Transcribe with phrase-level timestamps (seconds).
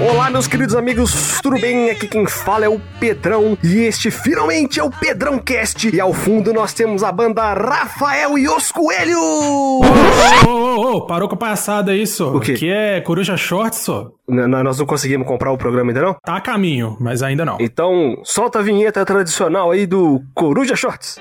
[0.00, 1.90] Olá, meus queridos amigos, tudo bem?
[1.90, 5.88] Aqui quem fala é o Pedrão e este finalmente é o Pedrão Cast.
[5.94, 9.16] E ao fundo nós temos a banda Rafael e os Coelhos.
[9.18, 9.82] Ô,
[10.46, 12.28] ô, ô, parou com a palhaçada isso.
[12.28, 12.52] O quê?
[12.52, 14.10] Aqui é Coruja Shorts, só.
[14.28, 16.14] N- nós não conseguimos comprar o programa ainda não?
[16.22, 17.56] Tá a caminho, mas ainda não.
[17.58, 21.18] Então, solta a vinheta tradicional aí do Coruja Shorts.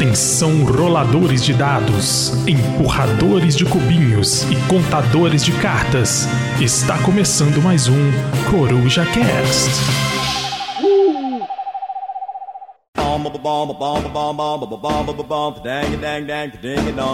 [0.00, 6.26] Atenção, roladores de dados, empurradores de cubinhos e contadores de cartas.
[6.58, 8.10] Está começando mais um
[8.50, 9.70] Coruja Cast.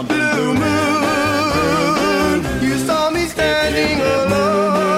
[0.07, 4.96] Blue moon, you saw me standing alone.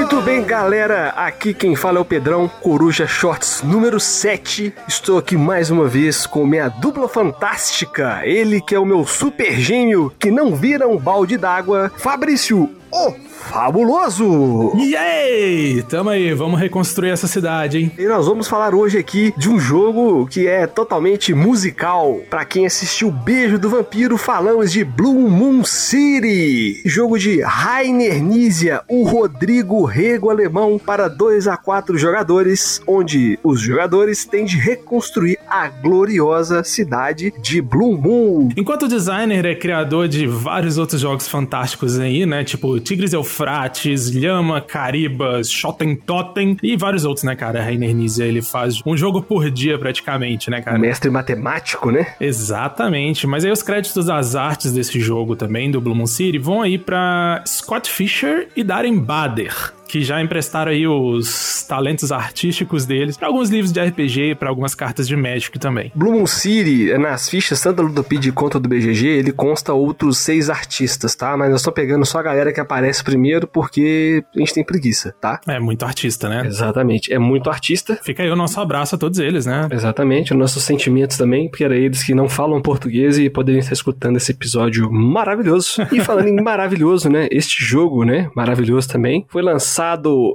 [0.00, 1.10] Muito bem, galera.
[1.10, 4.72] Aqui quem fala é o Pedrão, Coruja Shorts número 7.
[4.88, 8.22] Estou aqui mais uma vez com minha dupla fantástica.
[8.24, 13.12] Ele que é o meu super gêmeo que não vira um balde d'água, Fabrício, o
[13.28, 14.72] fabuloso.
[14.76, 17.92] E aí, tamo aí, vamos reconstruir essa cidade, hein?
[17.98, 22.20] E nós vamos falar hoje aqui de um jogo que é totalmente musical.
[22.28, 28.82] Pra quem assistiu Beijo do Vampiro, falamos de Blue Moon City, jogo de Rainer Nizia,
[28.88, 35.38] o Rodrigo Rego alemão para 2 a 4 jogadores, onde os jogadores têm de reconstruir
[35.48, 38.48] a gloriosa cidade de Blue Moon.
[38.56, 42.44] Enquanto o designer é criador de vários outros jogos fantásticos aí, né?
[42.44, 47.62] Tipo Tigres Eufrates, Lhama, Caribas, Shotten Totem e vários outros, né, cara?
[47.62, 50.78] Rainer Nizia, ele faz um jogo por dia praticamente, né, cara?
[50.78, 52.14] Mestre matemático, né?
[52.20, 56.62] Exatamente, mas aí os créditos das artes desse jogo também, do Blue Moon City, vão
[56.62, 63.16] aí pra Scott Fisher e Darren Bader, que já emprestaram aí os talentos artísticos deles
[63.16, 65.90] pra alguns livros de RPG e pra algumas cartas de Magic também.
[65.96, 70.48] Blue Moon City, nas fichas tanto da Ludopedia quanto do BGG, ele consta outros seis
[70.48, 71.36] artistas, tá?
[71.36, 75.12] Mas eu estou pegando só a galera que aparece primeiro porque a gente tem preguiça,
[75.20, 75.40] tá?
[75.48, 76.46] É muito artista, né?
[76.46, 77.98] Exatamente, é muito artista.
[78.02, 79.68] Fica aí o nosso abraço a todos eles, né?
[79.72, 84.18] Exatamente, nossos sentimentos também, porque era eles que não falam português e poderiam estar escutando
[84.18, 85.82] esse episódio maravilhoso.
[85.90, 87.26] E falando em maravilhoso, né?
[87.30, 88.30] Este jogo, né?
[88.36, 89.79] Maravilhoso também, foi lançado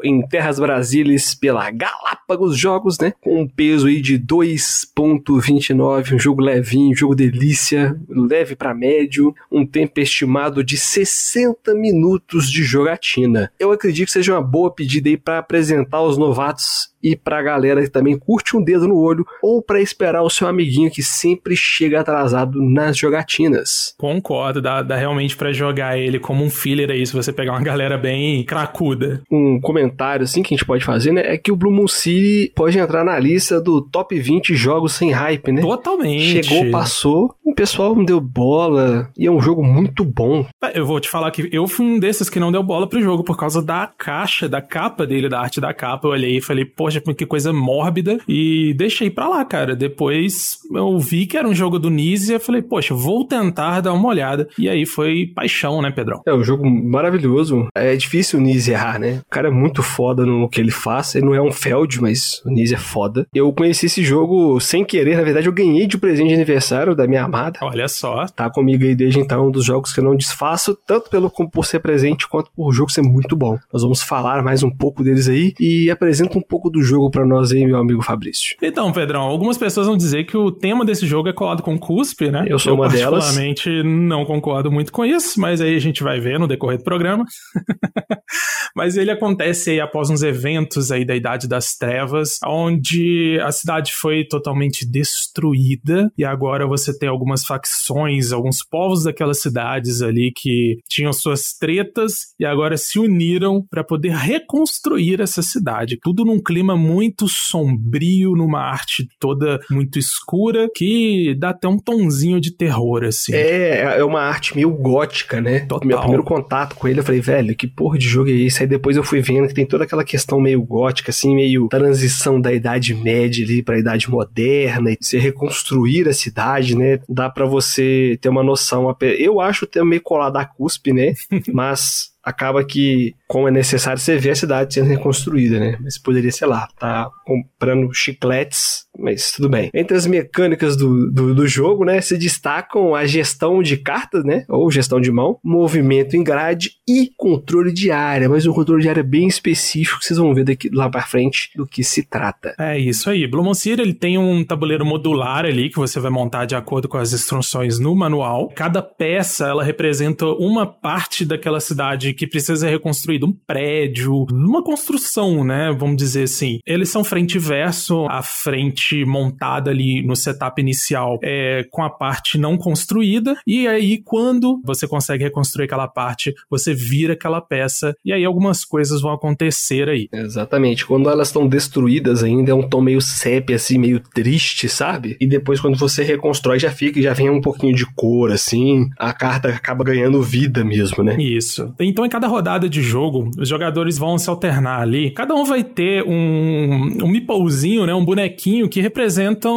[0.03, 3.13] em Terras Brasílias pela Galápagos Jogos, né?
[3.21, 9.35] Com um peso aí de 2.29, um jogo levinho, um jogo delícia, leve para médio,
[9.51, 13.51] um tempo estimado de 60 minutos de jogatina.
[13.59, 17.83] Eu acredito que seja uma boa pedida aí para apresentar os novatos e pra galera
[17.83, 21.55] que também curte um dedo no olho ou para esperar o seu amiguinho que sempre
[21.55, 23.93] chega atrasado nas jogatinas.
[23.95, 27.61] Concordo, dá, dá realmente pra jogar ele como um filler aí, se você pegar uma
[27.61, 29.21] galera bem cracuda.
[29.35, 32.51] Um comentário assim que a gente pode fazer, né, é que o Blue Moon City
[32.55, 35.61] pode entrar na lista do top 20 jogos sem hype, né?
[35.61, 36.43] Totalmente.
[36.43, 40.45] Chegou, passou, o pessoal não deu bola e é um jogo muito bom.
[40.73, 43.23] Eu vou te falar que eu fui um desses que não deu bola pro jogo
[43.23, 46.07] por causa da caixa, da capa dele, da arte da capa.
[46.07, 48.17] Eu olhei e falei, poxa, que coisa mórbida.
[48.27, 49.75] E deixei pra lá, cara.
[49.75, 52.39] Depois eu vi que era um jogo do Nizia.
[52.39, 54.47] Falei, poxa, vou tentar dar uma olhada.
[54.57, 56.21] E aí foi paixão, né, Pedrão?
[56.25, 57.67] É um jogo maravilhoso.
[57.75, 59.21] É difícil o Nizia errar, né?
[59.27, 61.15] O cara é muito foda no que ele faz.
[61.15, 63.27] Ele não é um Feld, mas o Nizia é foda.
[63.33, 65.17] Eu conheci esse jogo sem querer.
[65.17, 67.59] Na verdade, eu ganhei de presente de aniversário da minha amada.
[67.61, 68.25] Olha só.
[68.27, 71.65] Tá comigo aí desde então, um dos jogos que eu não desfaço, tanto pelo por
[71.65, 73.57] ser presente quanto por o jogo ser muito bom.
[73.71, 77.25] Nós vamos falar mais um pouco deles aí e apresenta um pouco do jogo para
[77.25, 78.55] nós aí, meu amigo Fabrício.
[78.61, 82.31] Então, Pedrão, algumas pessoas vão dizer que o tema desse jogo é colado com cuspe,
[82.31, 82.45] né?
[82.47, 83.25] Eu sou uma delas.
[83.25, 86.83] particularmente não concordo muito com isso, mas aí a gente vai ver no decorrer do
[86.83, 87.25] programa.
[88.75, 93.93] mas ele acontece aí após uns eventos aí da Idade das Trevas, onde a cidade
[93.93, 100.77] foi totalmente destruída e agora você tem algumas facções, alguns povos daquelas cidades ali que
[100.87, 105.97] tinham suas tretas e agora se uniram para poder reconstruir essa cidade.
[106.01, 112.39] Tudo num clima muito sombrio, numa arte toda muito escura, que dá até um tonzinho
[112.39, 113.33] de terror, assim.
[113.33, 115.61] É, é uma arte meio gótica, né?
[115.61, 115.87] Total.
[115.87, 118.61] Meu primeiro contato com ele, eu falei, velho, que porra de jogo é esse?
[118.61, 122.39] Aí depois eu fui vendo que tem toda aquela questão meio gótica, assim, meio transição
[122.41, 126.99] da Idade Média ali pra Idade Moderna, e você reconstruir a cidade, né?
[127.07, 128.95] Dá pra você ter uma noção.
[129.01, 131.13] Eu acho até meio colado a cuspe, né?
[131.53, 135.77] Mas acaba que, como é necessário, você vê a cidade sendo reconstruída, né?
[135.81, 139.69] Mas poderia, sei lá, tá comprando chicletes mas tudo bem.
[139.73, 144.45] Entre as mecânicas do, do, do, jogo, né, se destacam a gestão de cartas, né,
[144.49, 148.89] ou gestão de mão, movimento em grade e controle de área, mas um controle de
[148.89, 152.55] área bem específico, vocês vão ver daqui lá para frente do que se trata.
[152.59, 153.27] É isso aí.
[153.27, 156.97] Blue Monsieur, ele tem um tabuleiro modular ali que você vai montar de acordo com
[156.97, 158.49] as instruções no manual.
[158.55, 164.63] Cada peça, ela representa uma parte daquela cidade que precisa ser reconstruída, um prédio, uma
[164.63, 166.59] construção, né, vamos dizer assim.
[166.65, 171.89] Eles são frente e verso, a frente montada ali no setup inicial é com a
[171.89, 177.95] parte não construída, e aí quando você consegue reconstruir aquela parte, você vira aquela peça,
[178.03, 180.07] e aí algumas coisas vão acontecer aí.
[180.13, 180.85] Exatamente.
[180.85, 185.17] Quando elas estão destruídas ainda, é um tom meio sépia, assim, meio triste, sabe?
[185.19, 189.13] E depois quando você reconstrói, já fica, já vem um pouquinho de cor, assim, a
[189.13, 191.15] carta acaba ganhando vida mesmo, né?
[191.19, 191.73] Isso.
[191.79, 195.11] Então, em cada rodada de jogo, os jogadores vão se alternar ali.
[195.11, 197.93] Cada um vai ter um, um meeplezinho, né?
[197.93, 199.55] Um bonequinho que representam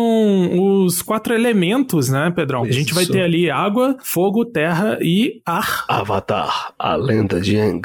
[0.83, 2.62] os quatro elementos, né, Pedrão?
[2.62, 2.71] Isso.
[2.71, 5.85] A gente vai ter ali água, fogo, terra e ar.
[5.89, 7.83] Avatar, a lenda de Aang.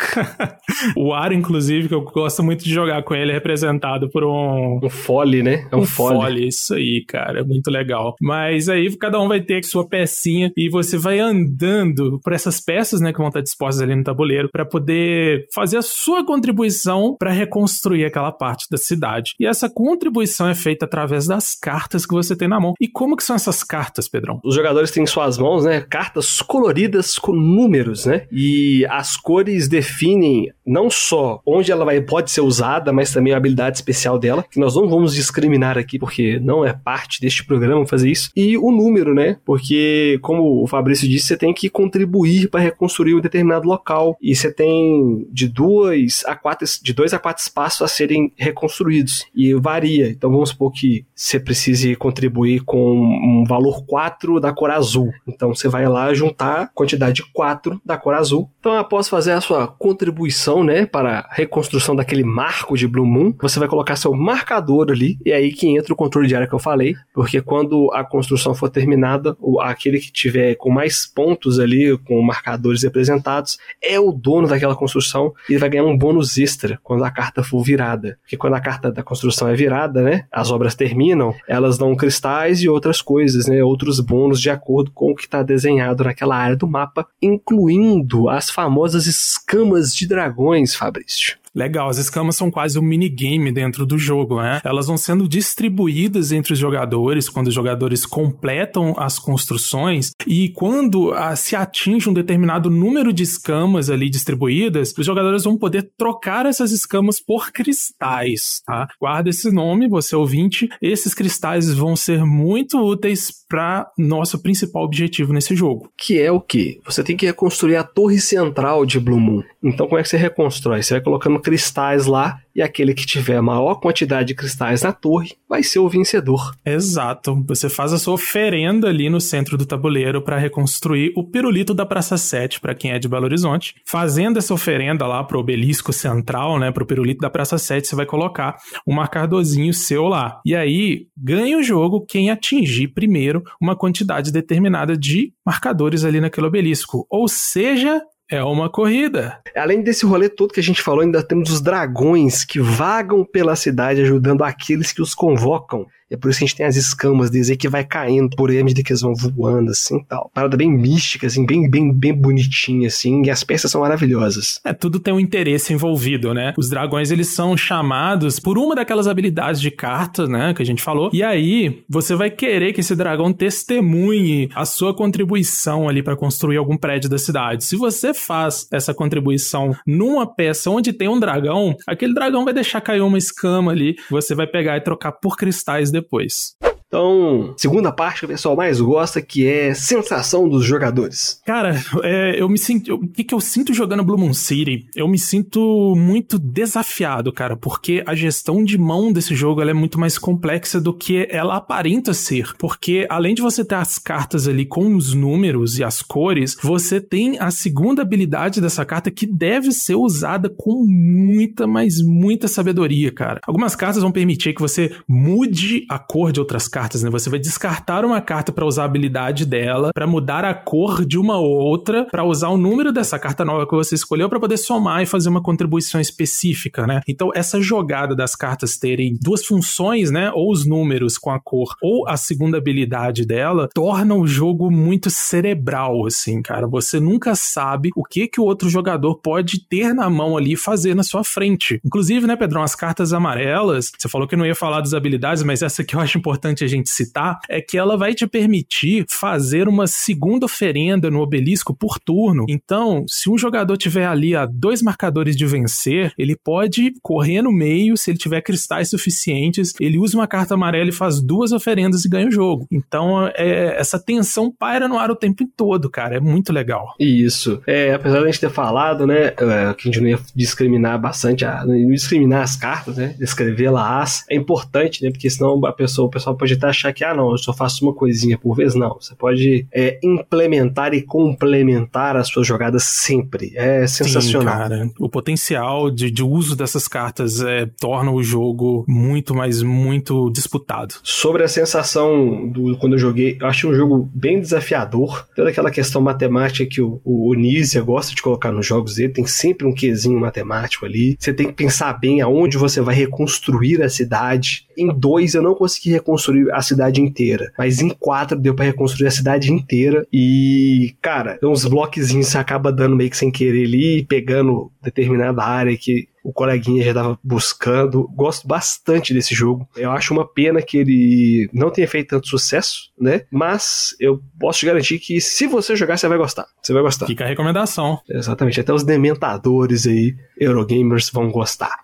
[0.95, 4.79] o ar, inclusive, que eu gosto muito de jogar com ele, é representado por um...
[4.83, 5.67] Um fole, né?
[5.71, 6.17] É um, um fole.
[6.17, 6.47] fole.
[6.47, 7.41] Isso aí, cara.
[7.41, 8.15] É muito legal.
[8.21, 13.01] Mas aí cada um vai ter sua pecinha e você vai andando por essas peças,
[13.01, 17.31] né, que vão estar dispostas ali no tabuleiro para poder fazer a sua contribuição para
[17.31, 19.33] reconstruir aquela parte da cidade.
[19.39, 22.75] E essa contribuição é feita através das cartas que você tem na mão.
[22.79, 24.39] E como que são essas cartas, Pedrão?
[24.43, 28.27] Os jogadores têm em suas mãos, né, cartas coloridas com números, né?
[28.31, 33.37] E as cores definem não só onde ela vai, pode ser usada, mas também a
[33.37, 37.87] habilidade especial dela, que nós não vamos discriminar aqui porque não é parte deste programa
[37.87, 38.29] fazer isso.
[38.35, 39.37] E o número, né?
[39.43, 44.35] Porque como o Fabrício disse, você tem que contribuir para reconstruir um determinado local e
[44.43, 49.53] você tem de duas a quatro, de dois a quatro espaços a serem reconstruídos e
[49.53, 50.09] varia.
[50.09, 55.11] Então vamos supor que você precise contribuir com um valor 4 da cor azul.
[55.27, 58.49] Então você vai lá juntar quantidade 4 da cor azul.
[58.59, 63.33] Então após fazer a sua contribuição, né, para a reconstrução daquele marco de Blue Moon,
[63.41, 66.47] você vai colocar seu marcador ali e é aí que entra o controle de área
[66.47, 71.59] que eu falei, porque quando a construção for terminada, aquele que tiver com mais pontos
[71.59, 76.37] ali, com marcadores representados, é o dono daquela construção e ele vai ganhar um bônus
[76.37, 78.17] extra quando a carta for virada.
[78.21, 82.61] Porque quando a carta da construção é virada, né, as obras terminam, elas dão cristais
[82.61, 86.55] e outras coisas, né, outros bônus de acordo com o que está desenhado naquela área
[86.55, 91.42] do mapa, incluindo as famosas escamas de dragões, Fabrício.
[91.55, 94.59] Legal, as escamas são quase um minigame dentro do jogo, né?
[94.63, 101.13] Elas vão sendo distribuídas entre os jogadores quando os jogadores completam as construções e quando
[101.13, 106.47] ah, se atinge um determinado número de escamas ali distribuídas, os jogadores vão poder trocar
[106.47, 108.87] essas escamas por cristais, tá?
[108.99, 115.31] Guarda esse nome, você ouvinte, esses cristais vão ser muito úteis para nosso principal objetivo
[115.31, 115.91] nesse jogo.
[115.95, 116.79] Que é o que?
[116.85, 119.43] Você tem que reconstruir a torre central de Blue Moon.
[119.63, 120.81] Então como é que você reconstrói?
[120.81, 124.91] Você vai colocando cristais lá e aquele que tiver a maior quantidade de cristais na
[124.91, 126.55] torre vai ser o vencedor.
[126.65, 127.43] Exato.
[127.47, 131.85] Você faz a sua oferenda ali no centro do tabuleiro para reconstruir o pirulito da
[131.85, 133.75] Praça 7 para quem é de Belo Horizonte.
[133.85, 138.05] Fazendo essa oferenda lá pro obelisco central, né, pro pirulito da Praça 7, você vai
[138.05, 138.57] colocar
[138.87, 140.39] um marcadorzinho seu lá.
[140.45, 146.47] E aí ganha o jogo quem atingir primeiro uma quantidade determinada de marcadores ali naquele
[146.47, 147.07] obelisco.
[147.09, 149.39] Ou seja, é uma corrida.
[149.55, 153.55] Além desse rolê todo que a gente falou, ainda temos os dragões que vagam pela
[153.55, 155.85] cidade ajudando aqueles que os convocam.
[156.13, 158.51] É por isso que a gente tem as escamas deles aí que vai caindo por
[158.51, 160.29] aí medida que eles vão voando, assim tal.
[160.31, 164.61] Parada bem mística, assim, bem, bem, bem bonitinha, assim, e as peças são maravilhosas.
[164.63, 166.53] É, tudo tem um interesse envolvido, né?
[166.55, 170.83] Os dragões, eles são chamados por uma daquelas habilidades de cartas, né, que a gente
[170.83, 176.15] falou, e aí você vai querer que esse dragão testemunhe a sua contribuição ali para
[176.15, 177.63] construir algum prédio da cidade.
[177.63, 182.81] Se você faz essa contribuição numa peça onde tem um dragão, aquele dragão vai deixar
[182.81, 186.55] cair uma escama ali, você vai pegar e trocar por cristais depois depois.
[186.93, 191.41] Então, segunda parte que o pessoal mais gosta, que é sensação dos jogadores.
[191.43, 192.93] Cara, é, eu me sinto.
[192.93, 194.85] O que, que eu sinto jogando Blue Moon City?
[194.95, 199.99] Eu me sinto muito desafiado, cara, porque a gestão de mão desse jogo é muito
[199.99, 202.53] mais complexa do que ela aparenta ser.
[202.59, 207.01] Porque além de você ter as cartas ali com os números e as cores, você
[207.01, 213.11] tem a segunda habilidade dessa carta que deve ser usada com muita, mas muita sabedoria,
[213.11, 213.41] cara.
[213.47, 217.09] Algumas cartas vão permitir que você mude a cor de outras cartas cartas, né?
[217.09, 221.17] Você vai descartar uma carta para usar a habilidade dela, para mudar a cor de
[221.17, 225.01] uma outra, para usar o número dessa carta nova que você escolheu para poder somar
[225.01, 227.01] e fazer uma contribuição específica, né?
[227.07, 230.29] Então, essa jogada das cartas terem duas funções, né?
[230.33, 235.09] Ou os números com a cor, ou a segunda habilidade dela, torna o jogo muito
[235.09, 236.67] cerebral, assim, cara.
[236.67, 240.57] Você nunca sabe o que que o outro jogador pode ter na mão ali e
[240.57, 241.79] fazer na sua frente.
[241.85, 245.61] Inclusive, né, Pedrão, as cartas amarelas, você falou que não ia falar das habilidades, mas
[245.61, 249.67] essa que eu acho importante a gente citar, é que ela vai te permitir fazer
[249.67, 252.45] uma segunda oferenda no obelisco por turno.
[252.47, 257.51] Então, se um jogador tiver ali a dois marcadores de vencer, ele pode correr no
[257.51, 262.05] meio, se ele tiver cristais suficientes, ele usa uma carta amarela e faz duas oferendas
[262.05, 262.67] e ganha o jogo.
[262.71, 266.17] Então, é, essa tensão paira no ar o tempo todo, cara.
[266.17, 266.93] É muito legal.
[266.99, 267.61] Isso.
[267.65, 269.33] É, apesar de a gente ter falado, né, é,
[269.73, 274.25] que a gente não ia discriminar bastante, não discriminar as cartas, né, descrever lá as,
[274.29, 277.31] é importante, né, porque senão a pessoa, o pessoal pode até achar que, ah, não,
[277.31, 278.75] eu só faço uma coisinha por vez.
[278.75, 283.51] Não, você pode é, implementar e complementar as suas jogadas sempre.
[283.55, 284.53] É sensacional.
[284.53, 284.89] Sim, cara.
[284.99, 290.95] O potencial de, de uso dessas cartas é, torna o jogo muito, mas muito disputado.
[291.03, 295.27] Sobre a sensação do quando eu joguei, eu achei um jogo bem desafiador.
[295.35, 299.13] Toda aquela questão matemática que o, o, o Nizia gosta de colocar nos jogos dele,
[299.13, 301.15] tem sempre um quesinho matemático ali.
[301.19, 304.67] Você tem que pensar bem aonde você vai reconstruir a cidade.
[304.77, 309.07] Em dois eu não consegui reconstruir a cidade inteira, mas em quatro deu para reconstruir
[309.07, 310.05] a cidade inteira.
[310.11, 315.77] E, cara, uns bloquezinhos você acaba dando meio que sem querer ali, pegando determinada área
[315.77, 318.09] que o coleguinha já estava buscando.
[318.15, 319.67] Gosto bastante desse jogo.
[319.75, 323.23] Eu acho uma pena que ele não tenha feito tanto sucesso, né?
[323.29, 326.45] Mas eu posso te garantir que se você jogar, você vai gostar.
[326.61, 327.07] Você vai gostar.
[327.07, 327.99] Fica a recomendação.
[328.09, 328.61] Exatamente.
[328.61, 331.77] Até os dementadores aí, Eurogamers, vão gostar.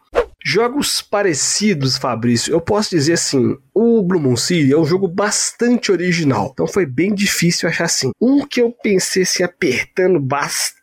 [0.43, 5.91] Jogos parecidos, Fabrício, eu posso dizer assim, o Blue Moon City é um jogo bastante
[5.91, 8.12] original, então foi bem difícil achar assim.
[8.22, 10.78] Um que eu pensei assim, apertando bastante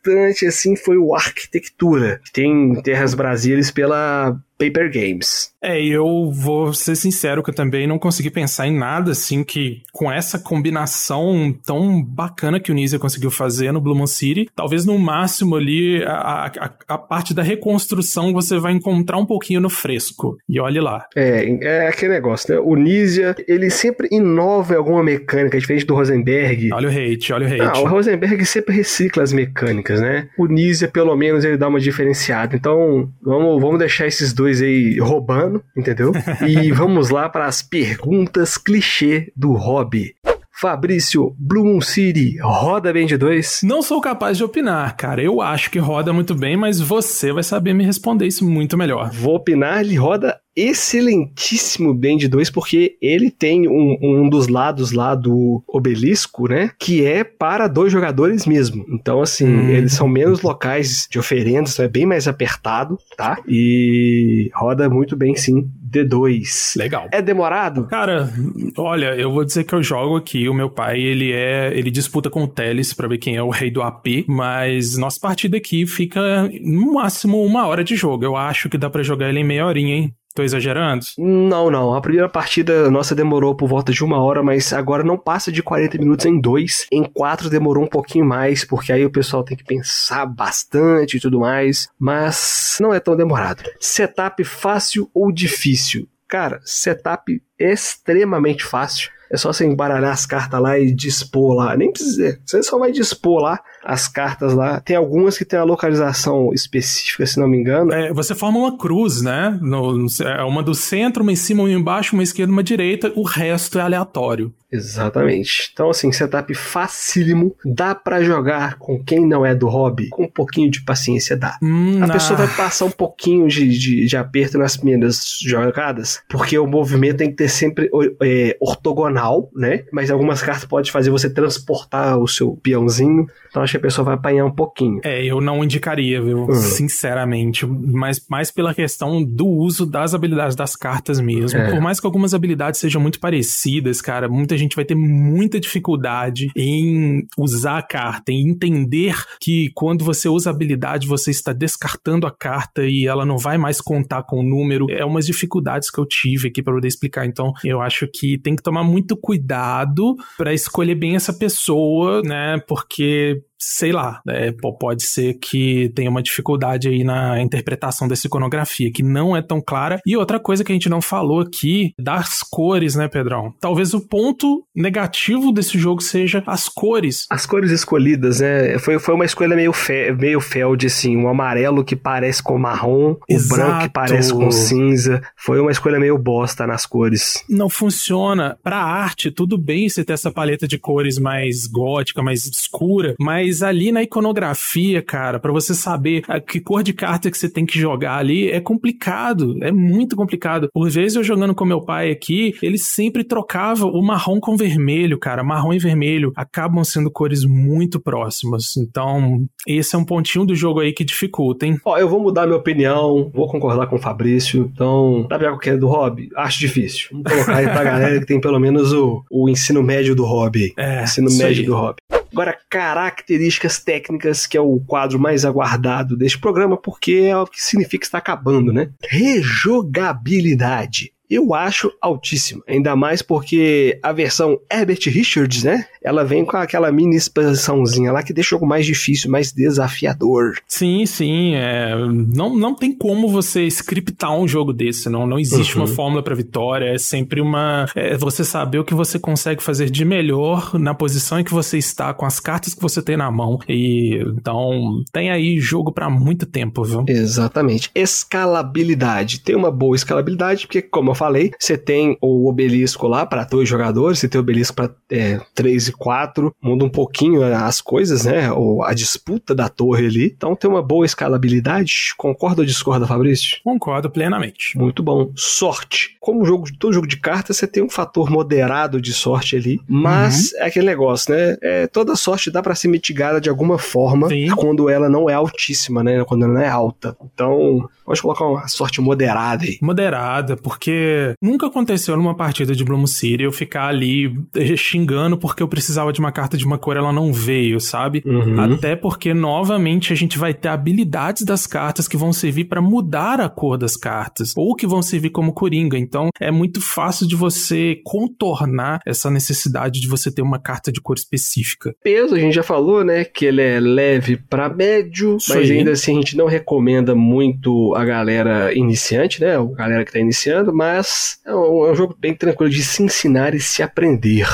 [0.46, 5.50] assim, foi o Arquitectura, que tem Terras Brasílias pela Paper Games.
[5.62, 9.82] É, eu vou ser sincero que eu também não consegui pensar em nada assim que
[9.92, 14.84] com essa combinação tão bacana que o Nizia conseguiu fazer no Blue Moon City, talvez
[14.84, 19.68] no máximo ali a, a, a, parte da reconstrução você vai encontrar um pouquinho no
[19.68, 20.38] fresco.
[20.48, 21.06] E olhe lá.
[21.14, 22.60] É, é aquele negócio, né?
[22.60, 26.72] O Nizia, ele sempre inova alguma mecânica, diferente do Rosenberg.
[26.72, 27.78] Olha o hate, olha o hate.
[27.78, 30.28] Ah, o Rosenberg sempre recicla as mecânicas, né?
[30.38, 32.56] O Nizia, pelo menos, ele dá uma diferenciada.
[32.56, 36.12] Então, vamos, vamos deixar esses dois dois aí roubando, entendeu?
[36.46, 40.14] e vamos lá para as perguntas clichê do hobby.
[40.58, 43.60] Fabrício, Blue Moon City, roda bem de dois?
[43.62, 45.22] Não sou capaz de opinar, cara.
[45.22, 49.10] Eu acho que roda muito bem, mas você vai saber me responder isso muito melhor.
[49.10, 55.14] Vou opinar, ele roda excelentíssimo Band 2, porque ele tem um, um dos lados lá
[55.14, 56.70] do obelisco, né?
[56.78, 58.84] Que é para dois jogadores mesmo.
[58.88, 59.68] Então, assim, hum.
[59.68, 63.38] eles são menos locais de oferendas, então é bem mais apertado, tá?
[63.46, 65.68] E roda muito bem, sim.
[65.90, 66.76] D2.
[66.76, 67.08] Legal.
[67.12, 67.86] É demorado?
[67.86, 68.30] Cara,
[68.76, 70.48] olha, eu vou dizer que eu jogo aqui.
[70.48, 71.72] O meu pai, ele é.
[71.76, 75.18] Ele disputa com o Teles para ver quem é o rei do AP, mas nossa
[75.20, 78.24] partida aqui fica no máximo uma hora de jogo.
[78.24, 80.14] Eu acho que dá para jogar ele em meia horinha, hein?
[80.36, 81.06] Tô exagerando?
[81.16, 81.94] Não, não.
[81.94, 85.62] A primeira partida nossa demorou por volta de uma hora, mas agora não passa de
[85.62, 86.86] 40 minutos em dois.
[86.92, 91.20] Em quatro demorou um pouquinho mais, porque aí o pessoal tem que pensar bastante e
[91.20, 91.88] tudo mais.
[91.98, 93.62] Mas não é tão demorado.
[93.80, 96.06] Setup fácil ou difícil?
[96.28, 99.10] Cara, setup extremamente fácil.
[99.30, 101.74] É só você embaralhar as cartas lá e dispor lá.
[101.74, 102.38] Nem precisa.
[102.44, 104.80] Você só vai dispor lá as cartas lá.
[104.80, 107.92] Tem algumas que tem a localização específica, se não me engano.
[107.92, 109.56] É, você forma uma cruz, né?
[109.62, 113.12] No, é uma do centro, uma em cima, uma embaixo, uma esquerda, uma direita.
[113.14, 114.52] O resto é aleatório.
[114.70, 115.70] Exatamente.
[115.72, 117.54] Então, assim, setup facílimo.
[117.64, 120.08] Dá para jogar com quem não é do hobby.
[120.08, 121.56] Com um pouquinho de paciência dá.
[121.62, 126.58] Hum, a pessoa vai passar um pouquinho de, de, de, aperto nas primeiras jogadas, porque
[126.58, 127.88] o movimento tem que ter sempre
[128.22, 129.84] é, ortogonal, né?
[129.92, 133.26] Mas algumas cartas podem fazer você transportar o seu peãozinho.
[133.48, 135.00] Então, acho que a pessoa vai apanhar um pouquinho.
[135.04, 136.44] É, eu não indicaria, viu?
[136.44, 136.54] Hum.
[136.54, 137.64] Sinceramente.
[137.66, 141.58] Mas mais pela questão do uso das habilidades das cartas mesmo.
[141.58, 141.70] É.
[141.70, 146.48] Por mais que algumas habilidades sejam muito parecidas, cara, muita gente vai ter muita dificuldade
[146.56, 152.26] em usar a carta, em entender que quando você usa a habilidade, você está descartando
[152.26, 154.86] a carta e ela não vai mais contar com o número.
[154.90, 157.26] É umas dificuldades que eu tive aqui para poder explicar.
[157.26, 162.58] Então, eu acho que tem que tomar muito cuidado para escolher bem essa pessoa, né?
[162.66, 168.92] Porque sei lá, é, pode ser que tenha uma dificuldade aí na interpretação dessa iconografia,
[168.92, 170.00] que não é tão clara.
[170.06, 173.54] E outra coisa que a gente não falou aqui, das cores, né, Pedrão?
[173.60, 177.26] Talvez o ponto negativo desse jogo seja as cores.
[177.30, 178.78] As cores escolhidas, né?
[178.78, 183.16] Foi, foi uma escolha meio, fe, meio feld, assim, um amarelo que parece com marrom,
[183.28, 183.54] Exato.
[183.54, 185.22] o branco que parece com cinza.
[185.36, 187.44] Foi uma escolha meio bosta nas cores.
[187.48, 188.58] Não funciona.
[188.62, 193.45] Pra arte, tudo bem você ter essa paleta de cores mais gótica, mais escura, mas
[193.62, 197.64] ali na iconografia, cara, para você saber a que cor de carta que você tem
[197.64, 199.56] que jogar ali, é complicado.
[199.62, 200.68] É muito complicado.
[200.72, 205.18] Por vezes eu jogando com meu pai aqui, ele sempre trocava o marrom com vermelho,
[205.18, 205.44] cara.
[205.44, 208.76] Marrom e vermelho acabam sendo cores muito próximas.
[208.76, 211.78] Então, esse é um pontinho do jogo aí que dificulta, hein?
[211.84, 214.70] Ó, eu vou mudar minha opinião, vou concordar com o Fabrício.
[214.72, 216.28] Então, sabe algo que é do hobby?
[216.36, 217.08] Acho difícil.
[217.12, 220.72] Vamos colocar aí pra galera que tem pelo menos o, o ensino médio do hobby.
[220.76, 221.66] É, ensino médio aí.
[221.66, 221.96] do hobby.
[222.32, 227.62] Agora, características técnicas, que é o quadro mais aguardado deste programa, porque é o que
[227.62, 228.90] significa que está acabando, né?
[229.08, 232.62] Rejogabilidade eu acho altíssimo.
[232.66, 235.86] Ainda mais porque a versão Herbert Richards, né?
[236.06, 240.54] Ela vem com aquela mini expansãozinha lá que deixa o jogo mais difícil, mais desafiador.
[240.68, 241.56] Sim, sim.
[241.56, 241.96] É...
[242.32, 245.10] Não, não tem como você scriptar um jogo desse.
[245.10, 245.84] Não, não existe uhum.
[245.84, 246.94] uma fórmula para vitória.
[246.94, 247.86] É sempre uma.
[247.96, 251.76] É você saber o que você consegue fazer de melhor na posição em que você
[251.76, 253.58] está, com as cartas que você tem na mão.
[253.68, 257.04] E então tem aí jogo para muito tempo, viu?
[257.08, 257.90] Exatamente.
[257.94, 259.40] Escalabilidade.
[259.40, 263.68] Tem uma boa escalabilidade, porque, como eu falei, você tem o obelisco lá para dois
[263.68, 268.24] jogadores, você tem o obelisco para é, três e quatro, muda um pouquinho as coisas,
[268.24, 268.50] né?
[268.52, 270.32] Ou a disputa da torre ali.
[270.36, 272.14] Então tem uma boa escalabilidade.
[272.16, 273.58] Concorda ou discorda, Fabrício?
[273.64, 274.76] Concordo plenamente.
[274.76, 275.30] Muito bom.
[275.36, 276.16] Sorte.
[276.20, 280.52] Como jogo, todo jogo de cartas, você tem um fator moderado de sorte ali, mas
[280.52, 280.58] uhum.
[280.60, 281.56] é aquele negócio, né?
[281.62, 284.48] É, toda sorte dá para ser mitigada de alguma forma Sim.
[284.48, 286.24] quando ela não é altíssima, né?
[286.24, 287.16] Quando ela não é alta.
[287.32, 289.78] Então, pode colocar uma sorte moderada aí.
[289.80, 294.34] Moderada, porque nunca aconteceu numa partida de Bloom City eu ficar ali
[294.76, 298.22] xingando porque eu precisava de uma carta de uma cor ela não veio, sabe?
[298.26, 298.60] Uhum.
[298.60, 303.40] Até porque novamente a gente vai ter habilidades das cartas que vão servir para mudar
[303.40, 305.96] a cor das cartas ou que vão servir como coringa.
[305.96, 311.00] Então é muito fácil de você contornar essa necessidade de você ter uma carta de
[311.00, 311.94] cor específica.
[312.02, 315.78] Peso, a gente já falou, né, que ele é leve para médio, Isso mas aí.
[315.78, 320.18] ainda assim a gente não recomenda muito a galera iniciante, né, a galera que tá
[320.18, 323.82] iniciando, mas mas é um, é um, jogo bem tranquilo de se ensinar e se
[323.82, 324.46] aprender.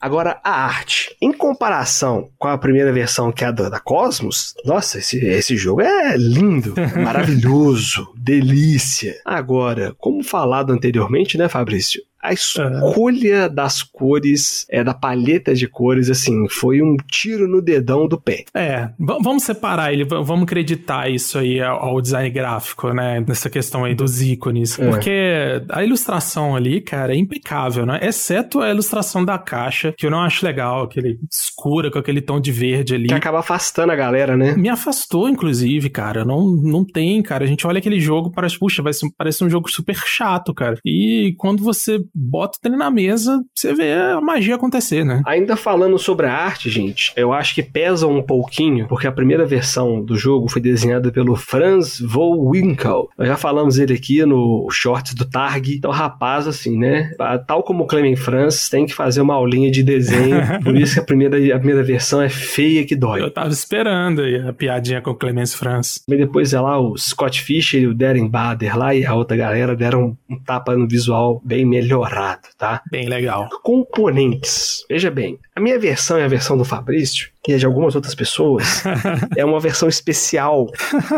[0.00, 0.79] Agora, a arte.
[1.20, 5.56] Em comparação com a primeira versão, que é a da, da Cosmos, nossa, esse, esse
[5.56, 9.14] jogo é lindo, maravilhoso, delícia.
[9.24, 12.02] Agora, como falado anteriormente, né, Fabrício?
[12.22, 13.54] A escolha uhum.
[13.54, 18.44] das cores, é, da palheta de cores, assim, foi um tiro no dedão do pé.
[18.54, 23.24] É, vamos separar ele, vamos acreditar isso aí ao design gráfico, né?
[23.26, 24.78] Nessa questão aí dos ícones.
[24.78, 24.88] É.
[24.88, 27.98] Porque a ilustração ali, cara, é impecável, né?
[28.02, 32.40] Exceto a ilustração da caixa, que eu não acho legal, aquele escura com aquele tom
[32.40, 33.06] de verde ali.
[33.06, 34.54] Que acaba afastando a galera, né?
[34.56, 36.24] Me afastou, inclusive, cara.
[36.24, 37.44] Não, não tem, cara.
[37.44, 40.78] A gente olha aquele jogo, parece, puxa, vai ser, parece um jogo super chato, cara.
[40.84, 45.22] E quando você bota o trem na mesa, você vê a magia acontecer, né?
[45.26, 49.44] Ainda falando sobre a arte, gente, eu acho que pesa um pouquinho, porque a primeira
[49.44, 53.08] versão do jogo foi desenhada pelo Franz Vohwinkel.
[53.18, 55.74] Nós já falamos ele aqui no Shorts do Targ.
[55.74, 57.10] Então, rapaz, assim, né?
[57.46, 60.40] Tal como o Clement Franz, tem que fazer uma aulinha de desenho.
[60.62, 63.22] por isso que a primeira, a primeira versão é feia que dói.
[63.22, 66.02] Eu tava esperando aí a piadinha com o Clemens Franz.
[66.08, 69.36] Mas depois é lá o Scott Fischer e o Darren Bader lá e a outra
[69.36, 72.82] galera deram um tapa no visual bem melhor melhorado, tá?
[72.90, 73.48] Bem legal.
[73.62, 74.84] Componentes.
[74.88, 78.82] Veja bem, a minha versão e a versão do Fabrício e de algumas outras pessoas
[79.36, 80.66] é uma versão especial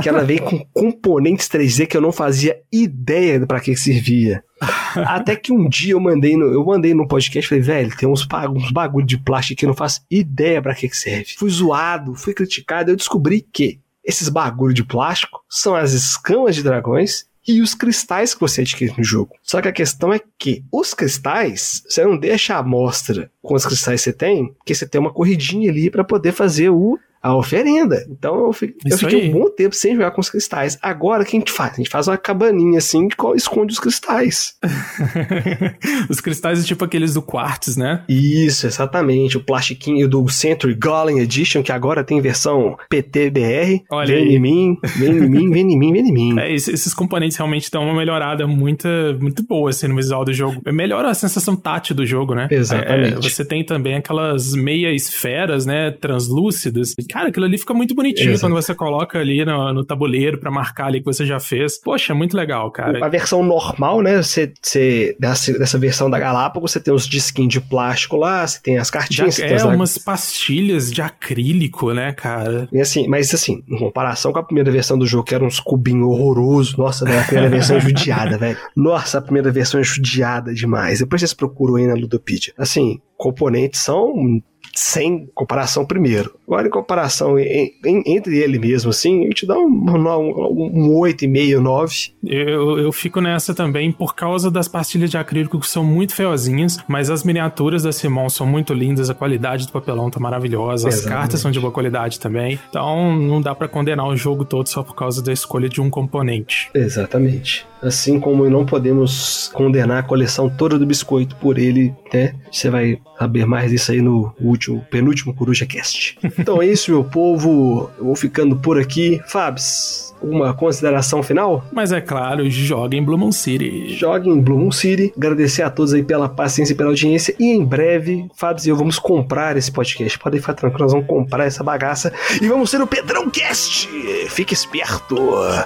[0.02, 4.42] que ela vem com componentes 3D que eu não fazia ideia para que servia.
[4.94, 8.26] Até que um dia eu mandei no, eu mandei no podcast, falei, velho, tem uns,
[8.54, 11.34] uns bagulho de plástico que eu não faço ideia para que, que serve.
[11.36, 16.62] Fui zoado, fui criticado, eu descobri que esses bagulho de plástico são as escamas de
[16.62, 19.34] dragões e os cristais que você adquire no jogo.
[19.42, 23.66] Só que a questão é que os cristais, você não deixa a amostra com os
[23.66, 27.36] cristais que você tem, porque você tem uma corridinha ali para poder fazer o a
[27.36, 28.04] oferenda.
[28.10, 30.76] Então eu, fiquei, eu fiquei um bom tempo sem jogar com os cristais.
[30.82, 31.74] Agora o que a gente faz?
[31.74, 34.54] A gente faz uma cabaninha assim que esconde os cristais.
[36.10, 38.02] os cristais é tipo aqueles do Quartz, né?
[38.08, 39.36] Isso, exatamente.
[39.36, 43.84] O plastiquinho do Century Golem Edition, que agora tem versão PTBR.
[43.90, 44.34] Olha vem aí.
[44.34, 46.40] em mim, vem em mim, vem em mim, vem em mim.
[46.40, 48.88] É, esses componentes realmente dão uma melhorada muito,
[49.20, 50.60] muito boa assim, no visual do jogo.
[50.72, 52.48] Melhora a sensação tátil do jogo, né?
[52.50, 53.26] Exatamente.
[53.26, 58.30] É, você tem também aquelas meia esferas, né, translúcidas, Cara, aquilo ali fica muito bonitinho
[58.30, 58.46] Exato.
[58.46, 61.78] quando você coloca ali no, no tabuleiro pra marcar ali que você já fez.
[61.78, 63.04] Poxa, é muito legal, cara.
[63.04, 64.22] A versão normal, né?
[64.22, 68.60] Você, você dessa, dessa versão da Galápagos, você tem os disquinhos de plástico lá, você
[68.62, 72.66] tem as cartinhas, tem é, as umas pastilhas de acrílico, né, cara?
[72.72, 75.60] E assim, mas assim, em comparação com a primeira versão do jogo, que era uns
[75.60, 78.56] cubinhos horrorosos, nossa, velho, a primeira versão é judiada, velho.
[78.74, 81.00] Nossa, a primeira versão é judiada demais.
[81.00, 82.54] Depois vocês procuram aí na Ludopedia.
[82.56, 84.40] Assim, componentes são
[84.74, 86.34] sem comparação primeiro.
[86.46, 90.98] Agora, em comparação em- em- entre ele mesmo, assim, eu te dá um, um, um
[90.98, 91.94] 8,5, 9.
[92.24, 96.78] Eu, eu fico nessa também por causa das pastilhas de acrílico que são muito feiozinhas,
[96.88, 100.94] mas as miniaturas da Simon são muito lindas, a qualidade do papelão tá maravilhosa, as
[100.96, 101.18] Exatamente.
[101.20, 102.58] cartas são de boa qualidade também.
[102.68, 105.88] Então não dá pra condenar o jogo todo só por causa da escolha de um
[105.90, 106.70] componente.
[106.74, 107.66] Exatamente.
[107.82, 112.34] Assim como não podemos condenar a coleção toda do biscoito por ele, né?
[112.50, 116.18] Você vai saber mais disso aí no último, penúltimo Coruja Cast.
[116.38, 117.90] Então é isso, meu povo.
[117.98, 119.20] Eu vou ficando por aqui.
[119.26, 121.64] Fabs, uma consideração final?
[121.72, 123.94] Mas é claro, joga em Blue Moon City.
[123.94, 125.12] Jogue em Blue Moon City.
[125.16, 127.34] Agradecer a todos aí pela paciência e pela audiência.
[127.38, 130.18] E em breve, Fabs e eu vamos comprar esse podcast.
[130.18, 132.12] Podem ficar tranquilos, nós vamos comprar essa bagaça.
[132.40, 133.88] E vamos ser o Pedrão Cast.
[134.28, 135.16] Fique esperto.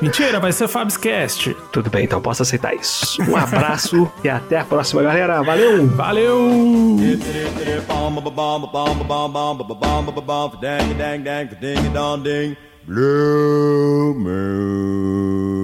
[0.00, 1.56] Mentira, vai ser Fabs Cast.
[1.72, 3.22] Tudo bem, então posso aceitar isso.
[3.22, 5.42] Um abraço e até a próxima, galera.
[5.42, 5.86] Valeu!
[5.88, 6.96] Valeu!
[10.60, 15.55] Dang dang dang ding dong ding blue moon